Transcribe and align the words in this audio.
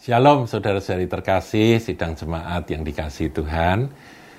Shalom 0.00 0.48
saudara-saudari 0.48 1.12
terkasih, 1.12 1.76
sidang 1.76 2.16
jemaat 2.16 2.64
yang 2.72 2.80
dikasih 2.80 3.36
Tuhan. 3.36 3.92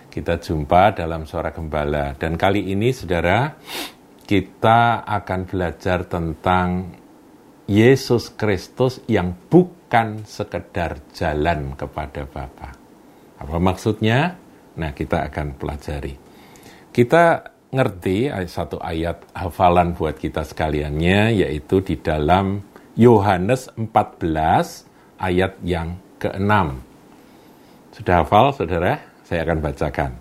Kita 0.10 0.42
jumpa 0.42 0.98
dalam 0.98 1.30
suara 1.30 1.54
gembala 1.54 2.18
dan 2.18 2.34
kali 2.34 2.74
ini 2.74 2.90
saudara 2.90 3.62
kita 4.26 5.06
akan 5.06 5.46
belajar 5.46 6.10
tentang 6.10 6.98
Yesus 7.70 8.34
Kristus 8.34 9.06
yang 9.06 9.38
bukan 9.54 10.26
sekedar 10.26 10.98
jalan 11.14 11.78
kepada 11.78 12.26
Bapa. 12.26 12.74
Apa 13.38 13.62
maksudnya? 13.62 14.42
Nah, 14.82 14.98
kita 14.98 15.30
akan 15.30 15.62
pelajari. 15.62 16.18
Kita 16.90 17.38
ngerti 17.70 18.34
satu 18.50 18.82
ayat 18.82 19.30
hafalan 19.38 19.94
buat 19.94 20.18
kita 20.18 20.42
sekaliannya 20.42 21.38
yaitu 21.46 21.86
di 21.86 22.02
dalam 22.02 22.66
Yohanes 22.98 23.70
14 23.78 24.90
ayat 25.22 25.62
yang 25.62 26.02
ke-6. 26.18 26.52
Sudah 27.94 28.26
hafal, 28.26 28.46
saudara? 28.58 28.98
Saya 29.22 29.46
akan 29.46 29.60
bacakan. 29.62 30.12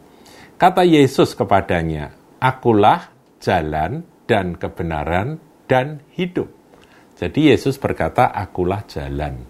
Kata 0.61 0.85
Yesus 0.85 1.33
kepadanya, 1.33 2.13
Akulah 2.37 3.09
jalan 3.41 4.05
dan 4.29 4.61
kebenaran 4.61 5.41
dan 5.65 6.05
hidup. 6.13 6.53
Jadi 7.17 7.53
Yesus 7.53 7.81
berkata, 7.81 8.29
Akulah 8.29 8.85
jalan. 8.85 9.41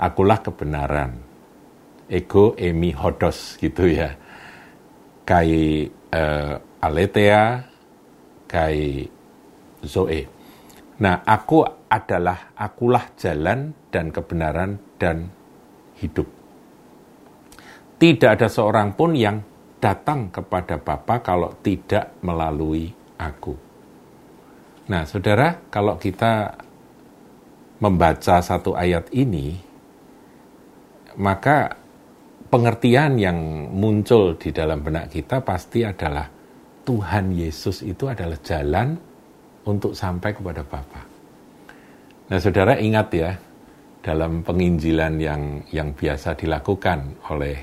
Akulah 0.00 0.42
kebenaran. 0.42 1.22
Ego 2.10 2.58
emi 2.58 2.90
hodos 2.90 3.54
gitu 3.62 3.86
ya. 3.86 4.18
Kai 5.22 5.86
uh, 6.10 6.54
aletea, 6.82 7.70
kai 8.50 9.06
zoe. 9.86 10.39
Nah, 11.00 11.24
aku 11.24 11.64
adalah 11.88 12.52
akulah 12.52 13.16
jalan 13.16 13.72
dan 13.88 14.12
kebenaran 14.12 14.76
dan 15.00 15.32
hidup. 15.96 16.28
Tidak 17.96 18.28
ada 18.28 18.48
seorang 18.48 18.92
pun 18.92 19.16
yang 19.16 19.40
datang 19.80 20.28
kepada 20.28 20.76
Bapa 20.76 21.24
kalau 21.24 21.56
tidak 21.64 22.20
melalui 22.20 22.92
aku. 23.16 23.56
Nah, 24.92 25.08
saudara, 25.08 25.56
kalau 25.72 25.96
kita 25.96 26.52
membaca 27.80 28.44
satu 28.44 28.76
ayat 28.76 29.08
ini, 29.16 29.56
maka 31.16 31.80
pengertian 32.52 33.16
yang 33.16 33.38
muncul 33.72 34.36
di 34.36 34.52
dalam 34.52 34.84
benak 34.84 35.16
kita 35.16 35.40
pasti 35.40 35.80
adalah 35.80 36.28
Tuhan 36.84 37.32
Yesus 37.32 37.86
itu 37.86 38.04
adalah 38.10 38.36
jalan 38.42 39.09
untuk 39.68 39.92
sampai 39.92 40.32
kepada 40.32 40.64
Bapa. 40.64 41.02
Nah, 42.30 42.38
saudara 42.38 42.78
ingat 42.78 43.08
ya, 43.12 43.30
dalam 44.00 44.40
penginjilan 44.40 45.14
yang 45.20 45.42
yang 45.70 45.92
biasa 45.92 46.32
dilakukan 46.36 47.20
oleh 47.28 47.56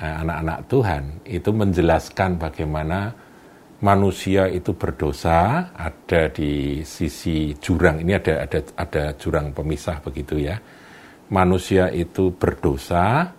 eh, 0.00 0.14
anak-anak 0.24 0.58
uh, 0.64 0.66
Tuhan 0.68 1.02
itu 1.28 1.50
menjelaskan 1.52 2.40
bagaimana 2.40 3.12
manusia 3.82 4.48
itu 4.48 4.72
berdosa 4.72 5.68
ada 5.74 6.30
di 6.32 6.80
sisi 6.86 7.52
jurang 7.58 8.00
ini 8.00 8.16
ada 8.16 8.46
ada 8.46 8.60
ada 8.78 9.04
jurang 9.18 9.50
pemisah 9.52 9.98
begitu 10.00 10.40
ya 10.40 10.56
manusia 11.28 11.90
itu 11.90 12.32
berdosa 12.32 13.34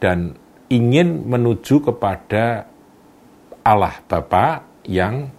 dan 0.00 0.34
ingin 0.72 1.28
menuju 1.28 1.84
kepada 1.84 2.66
Allah 3.62 3.94
Bapa 4.08 4.64
yang 4.88 5.30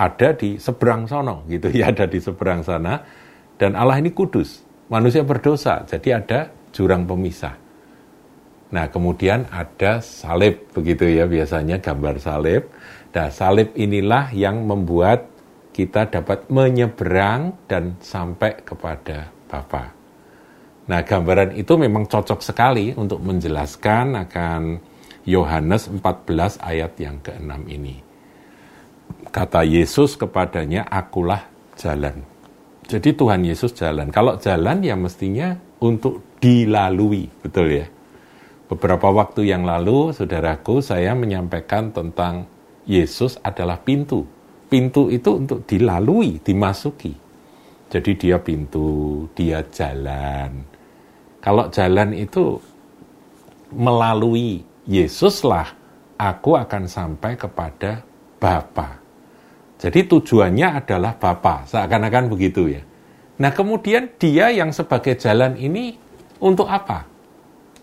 ada 0.00 0.32
di 0.32 0.56
seberang 0.56 1.04
sono 1.04 1.44
gitu 1.52 1.68
ya 1.68 1.92
ada 1.92 2.08
di 2.08 2.16
seberang 2.16 2.64
sana 2.64 3.04
dan 3.60 3.76
Allah 3.76 4.00
ini 4.00 4.08
kudus, 4.16 4.64
manusia 4.88 5.20
berdosa, 5.20 5.84
jadi 5.84 6.24
ada 6.24 6.48
jurang 6.72 7.04
pemisah. 7.04 7.60
Nah, 8.72 8.88
kemudian 8.88 9.44
ada 9.52 10.00
salib, 10.00 10.64
begitu 10.72 11.04
ya 11.04 11.28
biasanya 11.28 11.76
gambar 11.76 12.16
salib. 12.16 12.72
Nah, 13.12 13.28
salib 13.28 13.76
inilah 13.76 14.32
yang 14.32 14.64
membuat 14.64 15.28
kita 15.76 16.08
dapat 16.08 16.48
menyeberang 16.48 17.52
dan 17.68 18.00
sampai 18.00 18.64
kepada 18.64 19.28
Bapa. 19.44 19.92
Nah, 20.88 21.04
gambaran 21.04 21.52
itu 21.52 21.76
memang 21.76 22.08
cocok 22.08 22.40
sekali 22.40 22.96
untuk 22.96 23.20
menjelaskan 23.20 24.24
akan 24.24 24.80
Yohanes 25.28 25.92
14 25.92 26.56
ayat 26.64 26.96
yang 26.96 27.20
ke-6 27.20 27.60
ini. 27.68 28.09
Kata 29.30 29.62
Yesus 29.62 30.18
kepadanya, 30.18 30.86
akulah 30.90 31.46
jalan. 31.78 32.26
Jadi 32.90 33.14
Tuhan 33.14 33.46
Yesus 33.46 33.70
jalan. 33.78 34.10
Kalau 34.10 34.34
jalan 34.42 34.82
ya 34.82 34.98
mestinya 34.98 35.54
untuk 35.78 36.38
dilalui, 36.42 37.30
betul 37.38 37.70
ya. 37.70 37.86
Beberapa 38.66 39.10
waktu 39.10 39.46
yang 39.50 39.62
lalu, 39.62 40.10
saudaraku, 40.10 40.82
saya 40.82 41.14
menyampaikan 41.14 41.94
tentang 41.94 42.50
Yesus 42.90 43.38
adalah 43.46 43.78
pintu. 43.78 44.26
Pintu 44.66 45.10
itu 45.10 45.38
untuk 45.38 45.62
dilalui, 45.66 46.42
dimasuki. 46.42 47.14
Jadi 47.90 48.10
dia 48.14 48.38
pintu, 48.38 49.26
dia 49.34 49.62
jalan. 49.70 50.62
Kalau 51.42 51.66
jalan 51.70 52.14
itu 52.14 52.58
melalui 53.74 54.62
Yesuslah 54.86 55.66
aku 56.18 56.58
akan 56.58 56.84
sampai 56.90 57.34
kepada 57.38 58.02
Bapa. 58.38 58.99
Jadi 59.80 60.04
tujuannya 60.04 60.84
adalah 60.84 61.16
Bapa, 61.16 61.64
seakan-akan 61.64 62.28
begitu 62.28 62.68
ya. 62.68 62.84
Nah 63.40 63.48
kemudian 63.48 64.12
dia 64.20 64.52
yang 64.52 64.68
sebagai 64.76 65.16
jalan 65.16 65.56
ini 65.56 65.96
untuk 66.36 66.68
apa? 66.68 67.08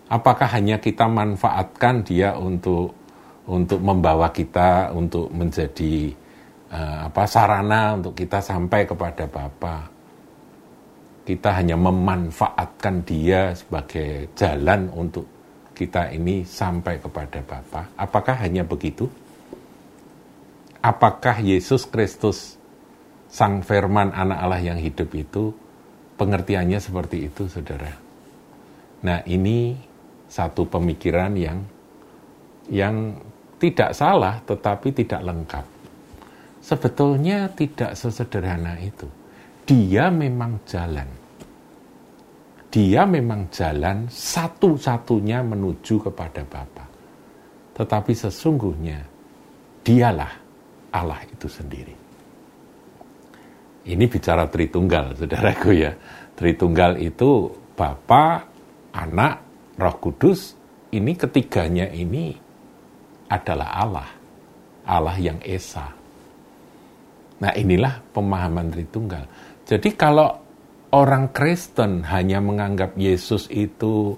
Apakah 0.06 0.46
hanya 0.54 0.78
kita 0.78 1.10
manfaatkan 1.10 2.06
dia 2.06 2.38
untuk 2.38 2.94
untuk 3.50 3.82
membawa 3.82 4.30
kita 4.30 4.94
untuk 4.94 5.26
menjadi 5.34 6.14
uh, 6.70 7.10
apa 7.10 7.26
sarana 7.26 7.98
untuk 7.98 8.14
kita 8.14 8.38
sampai 8.38 8.86
kepada 8.86 9.26
Bapa? 9.26 9.90
Kita 11.26 11.50
hanya 11.58 11.74
memanfaatkan 11.74 13.02
dia 13.02 13.52
sebagai 13.58 14.30
jalan 14.38 14.86
untuk 14.94 15.26
kita 15.74 16.14
ini 16.14 16.46
sampai 16.46 17.02
kepada 17.02 17.42
Bapa. 17.42 17.90
Apakah 17.98 18.38
hanya 18.46 18.62
begitu? 18.62 19.10
Apakah 20.82 21.42
Yesus 21.42 21.86
Kristus 21.88 22.58
Sang 23.28 23.60
Firman 23.60 24.14
anak 24.16 24.38
Allah 24.40 24.62
yang 24.62 24.80
hidup 24.80 25.12
itu 25.12 25.52
pengertiannya 26.16 26.80
seperti 26.80 27.28
itu 27.28 27.44
saudara. 27.44 27.92
Nah 29.04 29.20
ini 29.28 29.76
satu 30.26 30.64
pemikiran 30.64 31.36
yang 31.36 31.60
yang 32.72 33.20
tidak 33.60 33.92
salah 33.92 34.40
tetapi 34.48 34.96
tidak 34.96 35.20
lengkap. 35.20 35.66
Sebetulnya 36.64 37.52
tidak 37.52 37.92
sesederhana 37.94 38.80
itu. 38.80 39.06
Dia 39.68 40.08
memang 40.08 40.64
jalan. 40.64 41.08
Dia 42.68 43.04
memang 43.04 43.48
jalan 43.52 44.08
satu-satunya 44.08 45.44
menuju 45.44 46.00
kepada 46.00 46.44
Bapa. 46.44 46.84
Tetapi 47.76 48.12
sesungguhnya 48.12 49.00
dialah 49.84 50.47
Allah 50.92 51.20
itu 51.28 51.46
sendiri. 51.50 51.94
Ini 53.88 54.04
bicara 54.04 54.44
Tritunggal, 54.48 55.12
saudaraku 55.18 55.70
ya. 55.72 55.92
Tritunggal 56.38 57.00
itu 57.02 57.50
Bapa, 57.74 58.46
Anak, 58.94 59.34
Roh 59.78 59.96
Kudus, 59.98 60.54
ini 60.94 61.12
ketiganya 61.14 61.90
ini 61.90 62.34
adalah 63.28 63.68
Allah. 63.74 64.08
Allah 64.88 65.16
yang 65.20 65.36
Esa. 65.44 65.84
Nah 67.38 67.52
inilah 67.54 68.00
pemahaman 68.10 68.72
Tritunggal. 68.72 69.24
Jadi 69.68 69.92
kalau 69.94 70.32
orang 70.96 71.28
Kristen 71.30 72.00
hanya 72.08 72.40
menganggap 72.40 72.96
Yesus 72.96 73.52
itu 73.52 74.16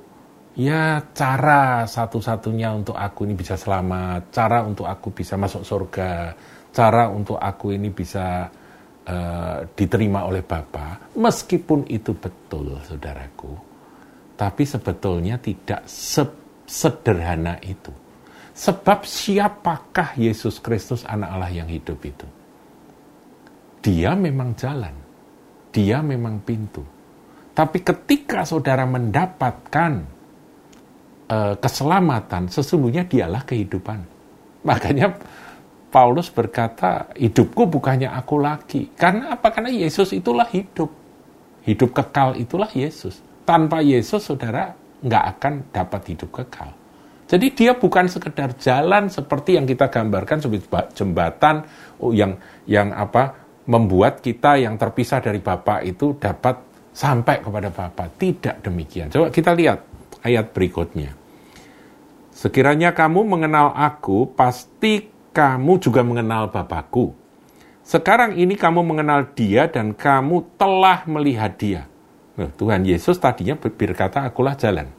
ya 0.55 1.03
cara 1.11 1.85
satu-satunya 1.91 2.71
untuk 2.71 2.94
aku 2.94 3.27
ini 3.27 3.35
bisa 3.35 3.59
selamat, 3.59 4.31
cara 4.31 4.62
untuk 4.62 4.87
aku 4.87 5.11
bisa 5.11 5.35
masuk 5.35 5.67
surga, 5.67 6.35
cara 6.70 7.11
untuk 7.11 7.37
aku 7.37 7.75
ini 7.75 7.90
bisa 7.90 8.46
uh, 9.06 9.58
diterima 9.75 10.26
oleh 10.26 10.43
Bapa, 10.46 11.12
meskipun 11.19 11.87
itu 11.90 12.14
betul, 12.14 12.78
saudaraku, 12.87 13.52
tapi 14.38 14.62
sebetulnya 14.64 15.37
tidak 15.43 15.84
sederhana 16.64 17.58
itu. 17.62 17.90
Sebab 18.50 19.08
siapakah 19.08 20.20
Yesus 20.20 20.61
Kristus 20.61 21.06
anak 21.08 21.31
Allah 21.32 21.50
yang 21.50 21.69
hidup 21.70 21.96
itu? 22.05 22.26
Dia 23.81 24.12
memang 24.12 24.52
jalan, 24.52 24.93
dia 25.72 26.05
memang 26.05 26.44
pintu. 26.44 26.84
Tapi 27.56 27.81
ketika 27.81 28.44
saudara 28.44 28.84
mendapatkan 28.84 29.93
uh, 31.32 31.55
keselamatan, 31.56 32.52
sesungguhnya 32.52 33.08
dialah 33.08 33.43
kehidupan. 33.49 34.00
Makanya 34.61 35.17
Paulus 35.91 36.31
berkata, 36.31 37.11
hidupku 37.19 37.67
bukannya 37.67 38.07
aku 38.07 38.39
lagi. 38.39 38.95
Karena 38.95 39.35
apa? 39.35 39.51
Karena 39.51 39.75
Yesus 39.75 40.15
itulah 40.15 40.47
hidup. 40.47 40.89
Hidup 41.67 41.91
kekal 41.93 42.39
itulah 42.39 42.71
Yesus. 42.71 43.21
tanpa 43.41 43.83
Yesus 43.83 44.23
saudara 44.23 44.79
nggak 45.03 45.25
akan 45.37 45.53
dapat 45.75 46.15
hidup 46.15 46.31
kekal. 46.31 46.71
Jadi 47.27 47.51
dia 47.51 47.75
bukan 47.75 48.07
sekedar 48.07 48.55
jalan 48.63 49.11
seperti 49.11 49.59
yang 49.59 49.67
kita 49.67 49.91
gambarkan 49.91 50.39
sebagai 50.39 50.71
jembatan 50.95 51.67
oh, 51.99 52.15
yang 52.15 52.39
yang 52.71 52.95
apa 52.95 53.39
membuat 53.67 54.23
kita 54.23 54.59
yang 54.59 54.79
terpisah 54.79 55.19
dari 55.19 55.43
Bapa 55.43 55.83
itu 55.83 56.15
dapat 56.15 56.59
sampai 56.95 57.43
kepada 57.43 57.71
Bapa. 57.71 58.07
Tidak 58.07 58.63
demikian. 58.67 59.11
Coba 59.11 59.31
kita 59.31 59.55
lihat 59.55 59.83
ayat 60.27 60.51
berikutnya. 60.51 61.15
Sekiranya 62.35 62.95
kamu 62.97 63.27
mengenal 63.27 63.75
aku, 63.77 64.31
pasti 64.33 65.07
kamu 65.41 65.81
juga 65.81 66.05
mengenal 66.05 66.53
Bapakku. 66.53 67.17
Sekarang 67.81 68.37
ini 68.37 68.61
kamu 68.61 68.85
mengenal 68.85 69.33
dia 69.33 69.73
dan 69.73 69.97
kamu 69.97 70.45
telah 70.61 71.09
melihat 71.09 71.57
dia. 71.57 71.89
Nah, 72.37 72.53
Tuhan 72.53 72.85
Yesus 72.85 73.17
tadinya 73.17 73.57
berkata, 73.57 74.21
akulah 74.21 74.53
jalan. 74.53 74.93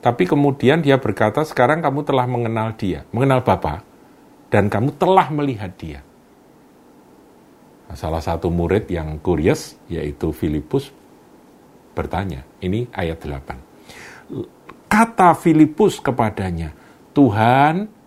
Tapi 0.00 0.24
kemudian 0.24 0.80
dia 0.80 0.96
berkata, 0.96 1.44
sekarang 1.44 1.84
kamu 1.84 2.00
telah 2.00 2.24
mengenal 2.24 2.72
dia, 2.80 3.04
mengenal 3.12 3.44
Bapa, 3.44 3.84
dan 4.48 4.72
kamu 4.72 4.96
telah 4.96 5.28
melihat 5.28 5.76
dia. 5.76 6.00
Nah, 7.92 7.96
salah 8.00 8.24
satu 8.24 8.48
murid 8.48 8.88
yang 8.88 9.20
kurios, 9.20 9.76
yaitu 9.92 10.32
Filipus, 10.32 10.88
bertanya, 11.92 12.48
ini 12.64 12.88
ayat 12.88 13.20
8. 13.20 14.88
Kata 14.88 15.36
Filipus 15.36 16.00
kepadanya, 16.00 16.72
Tuhan, 17.12 18.00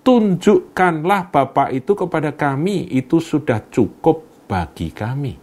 tunjukkanlah 0.00 1.28
Bapa 1.28 1.68
itu 1.70 1.92
kepada 1.92 2.32
kami, 2.32 2.88
itu 2.92 3.20
sudah 3.20 3.60
cukup 3.68 4.46
bagi 4.48 4.90
kami. 4.90 5.34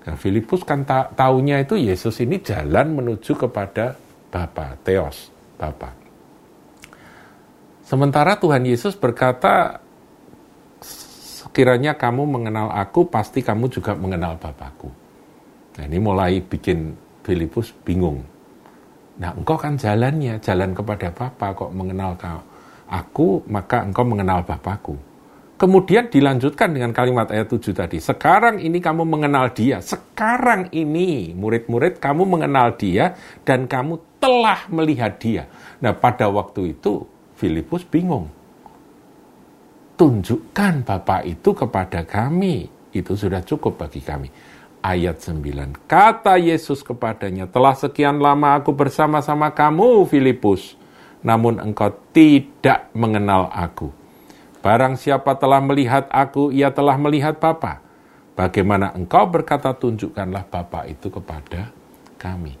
Nah, 0.00 0.16
Filipus 0.16 0.64
kan 0.64 0.82
ta 0.82 1.06
taunya 1.12 1.60
itu 1.60 1.76
Yesus 1.76 2.18
ini 2.24 2.40
jalan 2.40 2.96
menuju 2.96 3.36
kepada 3.36 3.94
Bapa, 4.32 4.74
Theos, 4.82 5.30
Bapa. 5.60 5.92
Sementara 7.84 8.38
Tuhan 8.38 8.62
Yesus 8.64 8.94
berkata, 8.94 9.82
sekiranya 10.80 11.98
kamu 11.98 12.22
mengenal 12.26 12.70
aku, 12.70 13.10
pasti 13.10 13.42
kamu 13.42 13.66
juga 13.66 13.98
mengenal 13.98 14.38
Bapakku. 14.38 14.88
Nah 15.78 15.84
ini 15.86 15.98
mulai 15.98 16.38
bikin 16.38 16.94
Filipus 17.26 17.74
bingung. 17.82 18.22
Nah 19.18 19.34
engkau 19.34 19.58
kan 19.58 19.76
jalannya, 19.76 20.38
jalan 20.40 20.72
kepada 20.72 21.10
Bapa 21.12 21.52
kok 21.52 21.74
mengenal 21.74 22.14
kau. 22.16 22.49
Aku, 22.90 23.46
maka 23.46 23.86
engkau 23.86 24.02
mengenal 24.02 24.42
Bapakku. 24.42 24.98
Kemudian 25.60 26.08
dilanjutkan 26.08 26.72
dengan 26.72 26.90
kalimat 26.90 27.28
ayat 27.28 27.52
7 27.52 27.76
tadi. 27.76 28.00
Sekarang 28.00 28.58
ini 28.58 28.80
kamu 28.80 29.04
mengenal 29.04 29.52
dia. 29.52 29.84
Sekarang 29.84 30.72
ini 30.72 31.36
murid-murid 31.36 32.00
kamu 32.00 32.24
mengenal 32.24 32.80
dia 32.80 33.12
dan 33.44 33.68
kamu 33.68 34.00
telah 34.16 34.64
melihat 34.72 35.20
dia. 35.20 35.44
Nah 35.84 35.92
pada 35.92 36.32
waktu 36.32 36.72
itu 36.72 37.04
Filipus 37.36 37.84
bingung. 37.84 38.32
Tunjukkan 40.00 40.80
Bapak 40.80 41.28
itu 41.28 41.52
kepada 41.52 42.08
kami. 42.08 42.72
Itu 42.88 43.12
sudah 43.12 43.44
cukup 43.44 43.84
bagi 43.84 44.00
kami. 44.00 44.32
Ayat 44.80 45.20
9. 45.20 45.76
Kata 45.84 46.40
Yesus 46.40 46.80
kepadanya, 46.80 47.44
telah 47.44 47.76
sekian 47.76 48.16
lama 48.16 48.56
aku 48.56 48.72
bersama-sama 48.72 49.52
kamu 49.52 50.08
Filipus. 50.08 50.79
Namun 51.20 51.60
engkau 51.60 51.92
tidak 52.12 52.88
mengenal 52.96 53.52
aku 53.52 54.00
Barang 54.60 55.00
siapa 55.00 55.40
telah 55.40 55.64
melihat 55.64 56.04
aku, 56.12 56.52
ia 56.52 56.68
telah 56.68 57.00
melihat 57.00 57.40
Bapa. 57.40 57.80
Bagaimana 58.36 58.92
engkau 58.92 59.24
berkata 59.24 59.72
tunjukkanlah 59.72 60.44
Bapa 60.52 60.84
itu 60.84 61.08
kepada 61.08 61.72
kami. 62.20 62.56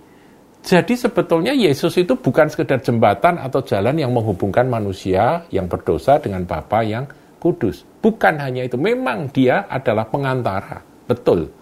Jadi 0.60 0.96
sebetulnya 0.96 1.52
Yesus 1.56 1.96
itu 2.00 2.16
bukan 2.16 2.48
sekedar 2.48 2.80
jembatan 2.84 3.40
atau 3.40 3.64
jalan 3.64 3.96
yang 3.96 4.12
menghubungkan 4.12 4.68
manusia 4.68 5.44
yang 5.52 5.68
berdosa 5.68 6.20
dengan 6.20 6.44
Bapa 6.48 6.80
yang 6.84 7.04
kudus. 7.40 7.84
Bukan 8.00 8.40
hanya 8.40 8.64
itu, 8.64 8.80
memang 8.80 9.28
dia 9.28 9.68
adalah 9.68 10.08
pengantara. 10.08 10.80
Betul. 11.04 11.52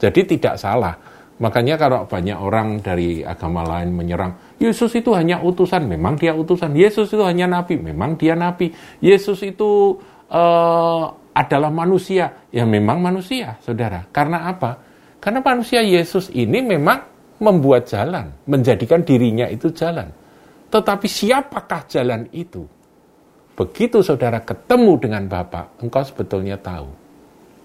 Jadi 0.00 0.36
tidak 0.36 0.60
salah. 0.60 0.96
Makanya 1.42 1.74
kalau 1.74 2.06
banyak 2.06 2.38
orang 2.38 2.78
dari 2.78 3.26
agama 3.26 3.66
lain 3.66 3.90
menyerang, 3.90 4.54
Yesus 4.62 4.94
itu 4.94 5.10
hanya 5.10 5.42
utusan, 5.42 5.90
memang 5.90 6.14
dia 6.14 6.38
utusan. 6.38 6.70
Yesus 6.70 7.10
itu 7.10 7.18
hanya 7.26 7.50
nabi, 7.50 7.82
memang 7.82 8.14
dia 8.14 8.38
nabi. 8.38 8.70
Yesus 9.02 9.42
itu 9.42 9.98
uh, 10.30 11.04
adalah 11.34 11.74
manusia, 11.74 12.46
ya 12.54 12.62
memang 12.62 13.02
manusia, 13.02 13.58
saudara. 13.58 14.06
Karena 14.14 14.46
apa? 14.46 14.78
Karena 15.18 15.42
manusia 15.42 15.82
Yesus 15.82 16.30
ini 16.30 16.62
memang 16.62 17.02
membuat 17.42 17.90
jalan, 17.90 18.30
menjadikan 18.46 19.02
dirinya 19.02 19.50
itu 19.50 19.74
jalan. 19.74 20.14
Tetapi 20.70 21.06
siapakah 21.10 21.90
jalan 21.90 22.22
itu? 22.30 22.62
Begitu 23.58 23.98
saudara 23.98 24.38
ketemu 24.46 24.94
dengan 24.94 25.26
Bapa, 25.26 25.74
engkau 25.82 26.06
sebetulnya 26.06 26.54
tahu 26.54 26.86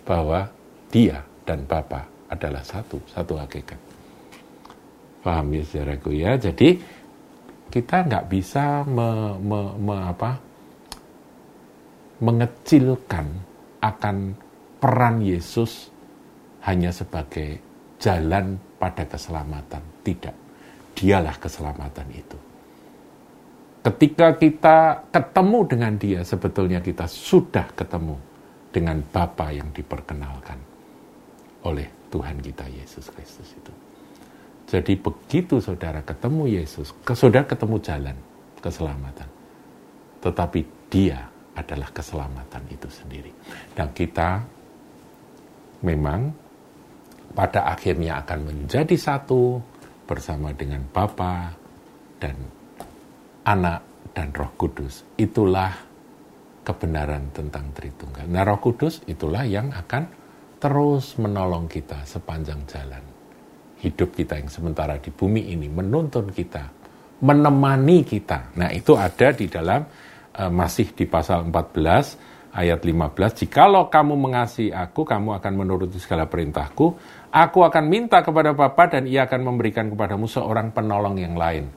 bahwa 0.02 0.50
dia 0.90 1.22
dan 1.46 1.62
Bapa 1.70 2.17
adalah 2.28 2.64
satu, 2.64 3.00
satu 3.08 3.40
hakikat. 3.40 3.80
Paham 5.24 5.48
ya 5.56 5.64
saudaraku 5.64 6.10
ya? 6.16 6.36
Jadi 6.40 6.80
kita 7.68 8.08
nggak 8.08 8.26
bisa 8.32 8.84
me, 8.88 9.36
me, 9.40 9.60
me, 9.76 9.96
apa, 10.08 10.40
mengecilkan 12.24 13.28
akan 13.84 14.36
peran 14.80 15.20
Yesus 15.20 15.92
hanya 16.64 16.92
sebagai 16.92 17.60
jalan 18.00 18.60
pada 18.80 19.04
keselamatan. 19.08 19.84
Tidak. 20.04 20.36
Dialah 20.98 21.36
keselamatan 21.38 22.08
itu. 22.12 22.38
Ketika 23.86 24.36
kita 24.36 24.78
ketemu 25.14 25.60
dengan 25.64 25.94
dia, 25.96 26.20
sebetulnya 26.28 26.84
kita 26.84 27.08
sudah 27.08 27.72
ketemu 27.72 28.20
dengan 28.74 29.00
Bapa 29.00 29.54
yang 29.54 29.72
diperkenalkan 29.72 30.77
oleh 31.66 31.88
Tuhan 32.14 32.38
kita 32.44 32.66
Yesus 32.70 33.10
Kristus 33.10 33.50
itu. 33.56 33.74
Jadi 34.68 35.00
begitu 35.00 35.64
saudara 35.64 36.04
ketemu 36.04 36.60
Yesus, 36.60 36.92
ke 37.08 37.16
saudara 37.16 37.48
ketemu 37.48 37.80
jalan 37.80 38.18
keselamatan. 38.60 39.30
Tetapi 40.20 40.60
dia 40.92 41.24
adalah 41.56 41.88
keselamatan 41.90 42.64
itu 42.68 42.88
sendiri. 42.92 43.32
Dan 43.72 43.96
kita 43.96 44.44
memang 45.88 46.36
pada 47.32 47.72
akhirnya 47.72 48.20
akan 48.26 48.40
menjadi 48.44 48.96
satu 48.98 49.62
bersama 50.04 50.52
dengan 50.52 50.84
Bapa 50.92 51.56
dan 52.20 52.36
Anak 53.48 54.12
dan 54.12 54.36
Roh 54.36 54.52
Kudus. 54.60 55.08
Itulah 55.16 55.72
kebenaran 56.68 57.32
tentang 57.32 57.72
Tritunggal. 57.72 58.28
Nah, 58.28 58.44
Roh 58.44 58.60
Kudus 58.60 59.00
itulah 59.08 59.48
yang 59.48 59.72
akan 59.72 60.27
terus 60.58 61.18
menolong 61.22 61.70
kita 61.70 62.04
sepanjang 62.06 62.66
jalan. 62.66 63.04
Hidup 63.78 64.18
kita 64.18 64.42
yang 64.42 64.50
sementara 64.50 64.98
di 64.98 65.14
bumi 65.14 65.54
ini 65.54 65.70
menuntun 65.70 66.34
kita, 66.34 66.66
menemani 67.22 68.02
kita. 68.02 68.58
Nah, 68.58 68.74
itu 68.74 68.98
ada 68.98 69.30
di 69.30 69.46
dalam 69.46 69.86
uh, 70.34 70.50
masih 70.50 70.98
di 70.98 71.06
pasal 71.06 71.46
14 71.46 72.58
ayat 72.58 72.82
15. 72.82 73.46
Jikalau 73.46 73.86
kamu 73.94 74.18
mengasihi 74.18 74.74
aku, 74.74 75.06
kamu 75.06 75.38
akan 75.38 75.54
menuruti 75.54 76.02
segala 76.02 76.26
perintahku. 76.26 76.98
Aku 77.30 77.60
akan 77.62 77.86
minta 77.86 78.26
kepada 78.26 78.58
Bapa 78.58 78.90
dan 78.90 79.06
ia 79.06 79.30
akan 79.30 79.46
memberikan 79.46 79.94
kepadamu 79.94 80.26
seorang 80.26 80.74
penolong 80.74 81.22
yang 81.22 81.38
lain. 81.38 81.70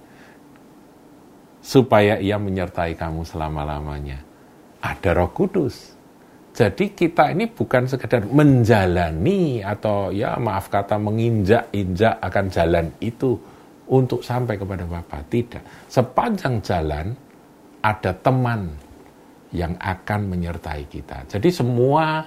Supaya 1.60 2.16
ia 2.16 2.40
menyertai 2.40 2.96
kamu 2.96 3.28
selama-lamanya. 3.28 4.24
Ada 4.80 5.12
roh 5.12 5.28
kudus 5.36 5.99
jadi 6.50 6.90
kita 6.90 7.30
ini 7.30 7.46
bukan 7.46 7.86
sekedar 7.86 8.26
menjalani 8.26 9.62
atau 9.62 10.10
ya 10.10 10.34
maaf 10.34 10.66
kata 10.66 10.98
menginjak-injak 10.98 12.18
akan 12.18 12.46
jalan 12.50 12.86
itu 12.98 13.38
untuk 13.90 14.22
sampai 14.26 14.58
kepada 14.58 14.82
Bapa. 14.86 15.22
Tidak. 15.22 15.86
Sepanjang 15.86 16.58
jalan 16.62 17.14
ada 17.82 18.12
teman 18.18 18.66
yang 19.54 19.78
akan 19.78 20.20
menyertai 20.26 20.90
kita. 20.90 21.26
Jadi 21.30 21.48
semua 21.54 22.26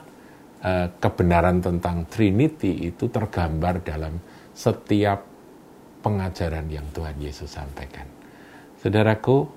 eh, 0.63 0.87
kebenaran 0.99 1.59
tentang 1.59 2.07
Trinity 2.07 2.87
itu 2.87 3.11
tergambar 3.11 3.83
dalam 3.83 4.15
setiap 4.55 5.19
pengajaran 5.99 6.67
yang 6.71 6.87
Tuhan 6.95 7.15
Yesus 7.19 7.51
sampaikan. 7.51 8.07
Saudaraku, 8.79 9.47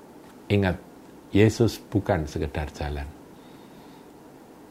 ingat 0.47 0.79
Yesus 1.31 1.75
bukan 1.79 2.23
sekedar 2.23 2.71
jalan 2.71 3.16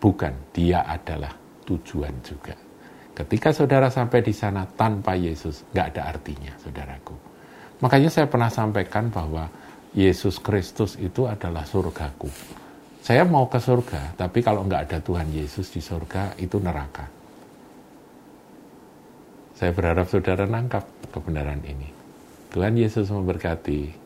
Bukan, 0.07 0.55
dia 0.55 0.87
adalah 0.87 1.35
tujuan 1.67 2.15
juga. 2.23 2.55
Ketika 3.11 3.51
saudara 3.51 3.91
sampai 3.91 4.23
di 4.23 4.31
sana 4.31 4.63
tanpa 4.63 5.19
Yesus, 5.19 5.67
nggak 5.75 5.87
ada 5.99 6.15
artinya, 6.15 6.55
saudaraku. 6.63 7.17
Makanya 7.83 8.07
saya 8.07 8.31
pernah 8.31 8.47
sampaikan 8.47 9.11
bahwa 9.11 9.51
Yesus 9.99 10.39
Kristus 10.39 10.95
itu 10.95 11.27
adalah 11.27 11.67
surgaku. 11.67 12.31
Saya 13.03 13.27
mau 13.27 13.51
ke 13.51 13.59
surga, 13.59 14.15
tapi 14.15 14.47
kalau 14.47 14.63
nggak 14.63 14.83
ada 14.87 14.99
Tuhan 15.03 15.27
Yesus 15.35 15.75
di 15.75 15.83
surga, 15.83 16.39
itu 16.39 16.63
neraka. 16.63 17.11
Saya 19.59 19.75
berharap 19.75 20.07
saudara 20.07 20.47
nangkap 20.47 20.87
kebenaran 21.11 21.67
ini. 21.67 21.91
Tuhan 22.55 22.79
Yesus 22.79 23.11
memberkati. 23.11 24.06